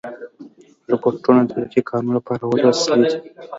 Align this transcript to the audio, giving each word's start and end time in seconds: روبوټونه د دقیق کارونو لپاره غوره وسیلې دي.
روبوټونه 0.91 1.41
د 1.49 1.51
دقیق 1.63 1.85
کارونو 1.89 2.11
لپاره 2.17 2.41
غوره 2.49 2.67
وسیلې 2.71 3.07
دي. 3.11 3.19